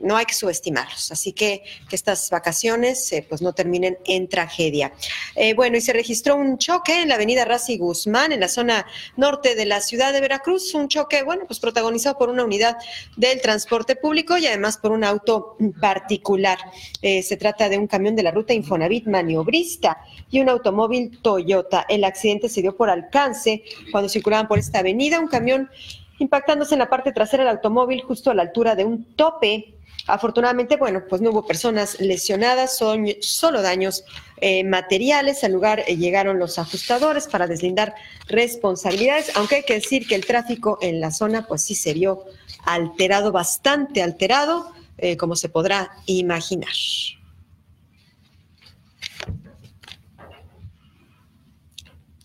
[0.02, 1.12] no hay que subestimarlos.
[1.12, 4.94] Así que que estas vacaciones eh, pues no terminen en tragedia.
[5.36, 8.86] Eh, bueno, y se registró un choque en la avenida Razi Guzmán, en la zona
[9.18, 10.74] norte de la ciudad de Veracruz.
[10.74, 12.78] Un choque, bueno, pues protagonizado por una unidad
[13.16, 16.60] del transporte público y además por un auto particular.
[17.02, 19.98] Eh, se trata de un camión de la ruta Infonavit maniobrista
[20.30, 21.86] y un automóvil Toyota.
[21.88, 25.20] El accidente se dio por alcance cuando circulaban por esta avenida.
[25.20, 25.70] Un camión
[26.20, 29.76] impactándose en la parte trasera del automóvil justo a la altura de un tope
[30.08, 34.04] Afortunadamente, bueno, pues no hubo personas lesionadas, son solo daños
[34.38, 35.44] eh, materiales.
[35.44, 37.94] Al lugar eh, llegaron los ajustadores para deslindar
[38.28, 42.26] responsabilidades, aunque hay que decir que el tráfico en la zona, pues sí se vio
[42.66, 44.74] alterado, bastante alterado.
[45.02, 46.74] eh, como se podrá imaginar.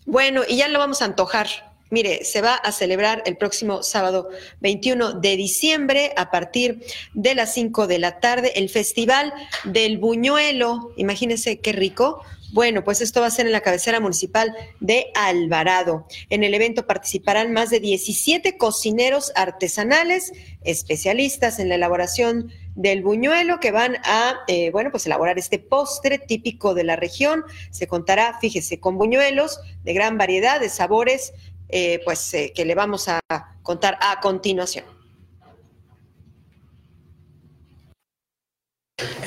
[0.05, 1.47] Bueno, y ya lo vamos a antojar.
[1.89, 4.29] Mire, se va a celebrar el próximo sábado
[4.61, 10.91] 21 de diciembre a partir de las 5 de la tarde el Festival del Buñuelo.
[10.97, 12.21] Imagínense qué rico.
[12.53, 16.07] Bueno, pues esto va a ser en la cabecera municipal de Alvarado.
[16.29, 20.31] En el evento participarán más de 17 cocineros artesanales,
[20.63, 26.19] especialistas en la elaboración del buñuelo, que van a, eh, bueno, pues elaborar este postre
[26.19, 27.43] típico de la región.
[27.69, 31.33] Se contará, fíjese, con buñuelos de gran variedad de sabores,
[31.69, 33.19] eh, pues eh, que le vamos a
[33.61, 34.85] contar a continuación.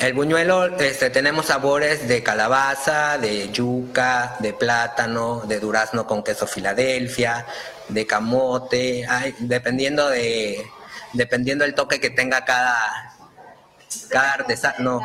[0.01, 6.47] El buñuelo, este, tenemos sabores de calabaza, de yuca, de plátano, de durazno con queso
[6.47, 7.45] Filadelfia,
[7.87, 10.65] de camote, ay, dependiendo de,
[11.13, 13.15] dependiendo del toque que tenga cada,
[14.09, 15.01] cada artesano.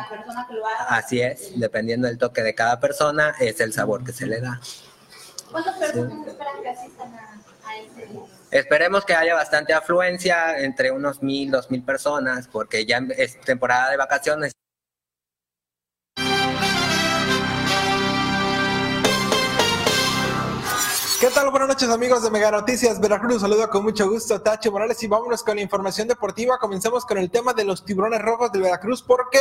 [0.89, 4.59] Así es, dependiendo del toque de cada persona, es el sabor que se le da.
[5.51, 8.09] ¿Cuántas personas esperan que asistan a, a este?
[8.51, 13.91] Esperemos que haya bastante afluencia, entre unos mil, dos mil personas, porque ya es temporada
[13.91, 14.53] de vacaciones.
[21.19, 21.49] ¿Qué tal?
[21.49, 23.41] Buenas noches amigos de Mega Noticias Veracruz.
[23.41, 26.59] Saludo con mucho gusto Tacho Morales y vámonos con la información deportiva.
[26.59, 29.39] Comencemos con el tema de los tiburones rojos de Veracruz porque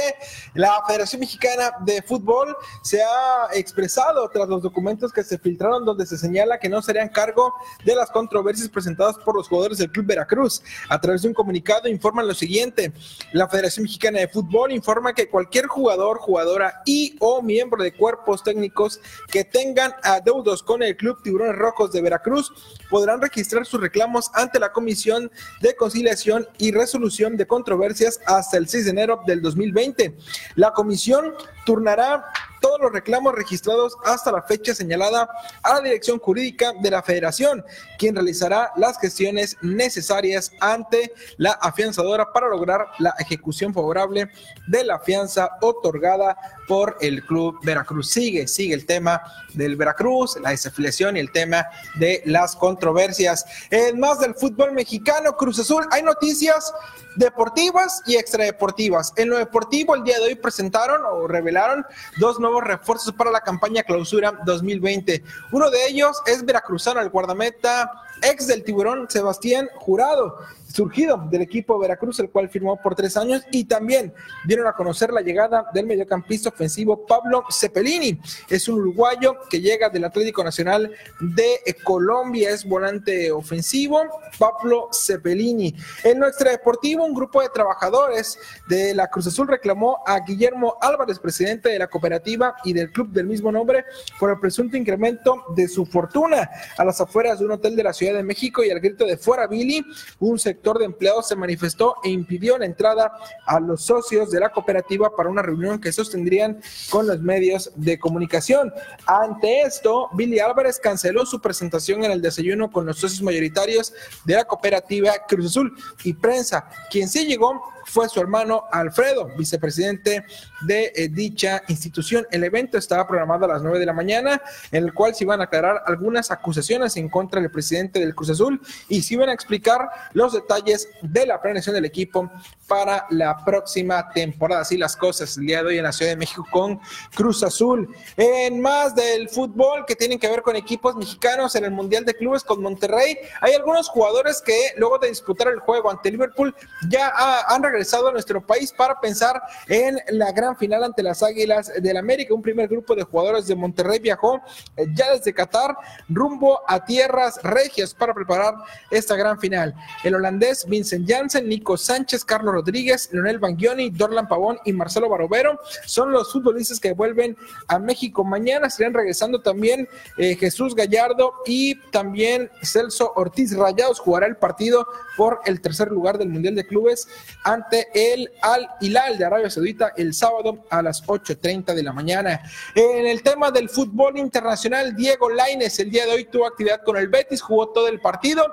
[0.54, 6.06] la Federación Mexicana de Fútbol se ha expresado tras los documentos que se filtraron donde
[6.06, 7.52] se señala que no serían cargo
[7.84, 10.62] de las controversias presentadas por los jugadores del Club Veracruz.
[10.88, 12.90] A través de un comunicado informan lo siguiente.
[13.34, 18.42] La Federación Mexicana de Fútbol informa que cualquier jugador, jugadora y o miembro de cuerpos
[18.42, 18.98] técnicos
[19.30, 22.52] que tengan adeudos con el Club Tiburones Rojos Rojos de Veracruz
[22.88, 28.68] podrán registrar sus reclamos ante la Comisión de Conciliación y Resolución de Controversias hasta el
[28.68, 30.16] 6 de enero del 2020.
[30.54, 32.24] La comisión turnará
[32.60, 35.28] todos los reclamos registrados hasta la fecha señalada
[35.62, 37.64] a la Dirección Jurídica de la Federación,
[37.98, 44.30] quien realizará las gestiones necesarias ante la afianzadora para lograr la ejecución favorable
[44.66, 46.36] de la fianza otorgada
[46.68, 48.10] por el Club Veracruz.
[48.10, 49.22] Sigue, sigue el tema
[49.54, 51.66] del Veracruz, la desafiliación y el tema
[51.98, 53.44] de las controversias.
[53.70, 56.72] En más del fútbol mexicano, Cruz Azul, hay noticias
[57.16, 59.12] deportivas y extradeportivas.
[59.16, 61.84] En lo deportivo, el día de hoy presentaron o revelaron
[62.18, 65.22] dos nuevos refuerzos para la campaña clausura 2020.
[65.52, 67.90] Uno de ellos es veracruzano, el guardameta
[68.22, 70.38] ex del tiburón Sebastián Jurado,
[70.72, 74.12] surgido del equipo Veracruz, el cual firmó por tres años, y también
[74.44, 78.20] dieron a conocer la llegada del mediocampista ofensivo Pablo Cepelini.
[78.50, 84.02] Es un uruguayo que llega del Atlético Nacional de Colombia, es volante ofensivo,
[84.38, 85.74] Pablo Cepelini.
[86.04, 88.38] En nuestra deportivo, un grupo de trabajadores
[88.68, 93.08] de la Cruz Azul reclamó a Guillermo Álvarez, presidente de la cooperativa y del club
[93.10, 93.84] del mismo nombre,
[94.18, 97.92] por el presunto incremento de su fortuna a las afueras de un hotel de la
[97.92, 99.84] Ciudad de México y al grito de fuera Billy,
[100.18, 103.12] un sector de empleados se manifestó e impidió la entrada
[103.46, 107.98] a los socios de la cooperativa para una reunión que sostendrían con los medios de
[107.98, 108.72] comunicación.
[109.06, 113.92] Ante esto, Billy Álvarez canceló su presentación en el desayuno con los socios mayoritarios
[114.24, 116.68] de la cooperativa Cruz Azul y prensa.
[116.90, 120.24] Quien sí llegó fue su hermano Alfredo, vicepresidente
[120.62, 122.26] de eh, dicha institución.
[122.30, 125.40] El evento estaba programado a las 9 de la mañana, en el cual se iban
[125.40, 129.32] a aclarar algunas acusaciones en contra del presidente del Cruz Azul y se iban a
[129.32, 132.30] explicar los detalles de la planeación del equipo
[132.66, 134.62] para la próxima temporada.
[134.62, 136.80] Así las cosas el día de hoy en la Ciudad de México con
[137.14, 137.94] Cruz Azul.
[138.16, 142.14] En más del fútbol que tienen que ver con equipos mexicanos en el Mundial de
[142.14, 146.54] Clubes con Monterrey, hay algunos jugadores que luego de disputar el juego ante Liverpool
[146.88, 151.22] ya ha, han regresado a nuestro país para pensar en la gran final ante las
[151.22, 152.34] Águilas del América.
[152.34, 154.40] Un primer grupo de jugadores de Monterrey viajó
[154.76, 155.76] eh, ya desde Qatar
[156.08, 158.54] rumbo a tierras regias para preparar
[158.90, 159.74] esta gran final.
[160.04, 165.58] El holandés Vincent Janssen, Nico Sánchez, Carlos Rodríguez, Leonel Bangioni, Dorlan Pavón y Marcelo Barovero
[165.84, 167.36] son los futbolistas que vuelven
[167.68, 168.24] a México.
[168.24, 174.86] Mañana estarían regresando también eh, Jesús Gallardo y también Celso Ortiz Rayados jugará el partido
[175.16, 177.08] por el tercer lugar del Mundial de Clubes
[177.44, 182.40] ante el Al Hilal de Arabia Saudita el sábado a las 8.30 de la mañana.
[182.74, 186.96] En el tema del fútbol internacional, Diego Laines el día de hoy tuvo actividad con
[186.96, 188.52] el Betis, jugó todo el partido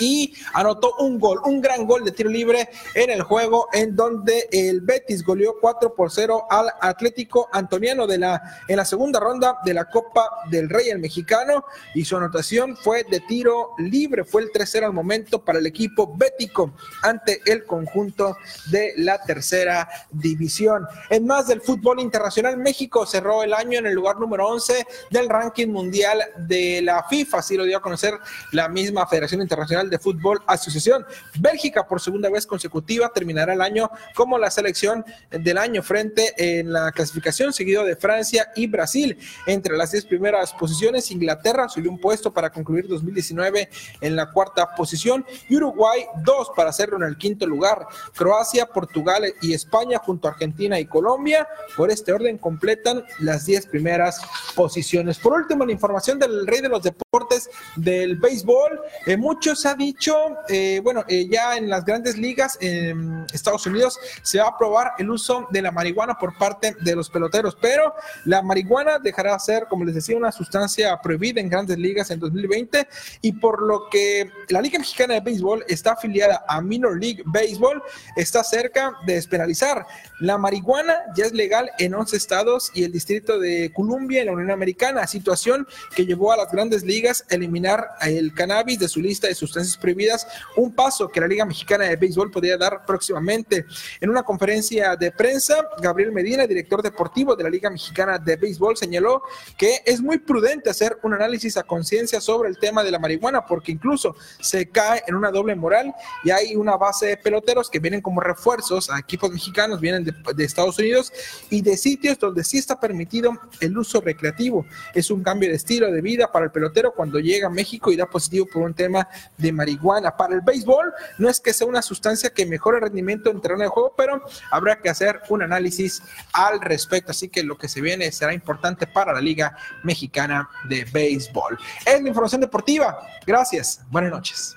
[0.00, 4.48] y anotó un gol, un gran gol de tiro libre en el juego en donde
[4.50, 9.58] el Betis goleó 4 por 0 al Atlético Antoniano de la, en la segunda ronda
[9.64, 14.42] de la Copa del Rey el mexicano y su anotación fue de tiro libre, fue
[14.42, 16.72] el 3-0 al momento para el equipo bético
[17.02, 18.36] ante el conjunto
[18.70, 20.86] de la tercera división.
[21.10, 25.28] En más del fútbol internacional, México cerró el año en el lugar número 11 del
[25.28, 28.14] ranking mundial de la FIFA, así lo dio a conocer
[28.52, 31.04] la misma Federación Internacional de Fútbol Asociación.
[31.38, 36.72] Bélgica por segunda vez consecutiva terminará el año como la selección del año frente en
[36.72, 39.18] la clasificación, seguido de Francia y Brasil.
[39.46, 43.68] Entre las 10 primeras posiciones, Inglaterra subió un puesto para concluir 2019
[44.00, 47.86] en la cuarta posición y Uruguay dos para hacerlo en el quinto lugar.
[48.16, 51.46] Croacia, Portugal y España junto a Argentina y Colombia.
[51.76, 54.20] Por este orden completan las 10 primeras
[54.54, 55.18] posiciones.
[55.18, 58.80] Por último, la información del rey de los deportes del béisbol.
[59.06, 60.14] Eh, mucho se dicho,
[60.48, 64.92] eh, bueno, eh, ya en las grandes ligas en Estados Unidos se va a aprobar
[64.98, 67.94] el uso de la marihuana por parte de los peloteros, pero
[68.26, 72.20] la marihuana dejará de ser, como les decía, una sustancia prohibida en grandes ligas en
[72.20, 72.86] 2020
[73.22, 77.82] y por lo que la Liga Mexicana de Béisbol está afiliada a Minor League Baseball,
[78.16, 79.86] está cerca de despenalizar.
[80.20, 84.32] La marihuana ya es legal en 11 estados y el Distrito de Columbia en la
[84.32, 85.66] Unión Americana, situación
[85.96, 89.59] que llevó a las grandes ligas a eliminar el cannabis de su lista de sustancias
[89.76, 93.64] prohibidas, un paso que la Liga Mexicana de Béisbol podría dar próximamente.
[94.00, 98.76] En una conferencia de prensa, Gabriel Medina, director deportivo de la Liga Mexicana de Béisbol,
[98.76, 99.22] señaló
[99.56, 103.44] que es muy prudente hacer un análisis a conciencia sobre el tema de la marihuana,
[103.44, 105.94] porque incluso se cae en una doble moral
[106.24, 110.14] y hay una base de peloteros que vienen como refuerzos a equipos mexicanos, vienen de,
[110.34, 111.12] de Estados Unidos
[111.50, 114.66] y de sitios donde sí está permitido el uso recreativo.
[114.94, 117.96] Es un cambio de estilo de vida para el pelotero cuando llega a México y
[117.96, 120.16] da positivo por un tema de marihuana.
[120.16, 123.62] Para el béisbol, no es que sea una sustancia que mejore el rendimiento en terreno
[123.62, 127.10] de juego, pero habrá que hacer un análisis al respecto.
[127.10, 131.58] Así que lo que se viene será importante para la Liga Mexicana de Béisbol.
[131.84, 132.98] Es la información deportiva.
[133.26, 133.80] Gracias.
[133.90, 134.56] Buenas noches.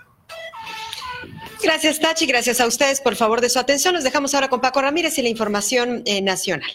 [1.61, 2.25] Gracias, Tachi.
[2.25, 3.93] Gracias a ustedes por favor de su atención.
[3.93, 6.69] Nos dejamos ahora con Paco Ramírez y la información eh, nacional.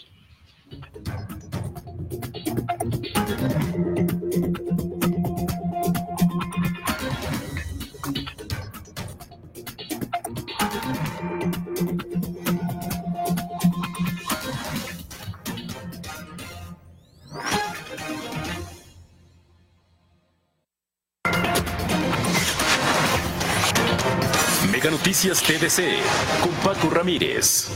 [25.09, 27.67] Noticias TDC con Paco Ramírez.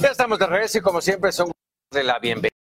[0.00, 1.52] Ya estamos de regreso y como siempre son
[1.90, 2.48] de la bienvenida.